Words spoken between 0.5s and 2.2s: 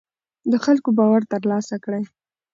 د خلکو باور تر لاسه کړئ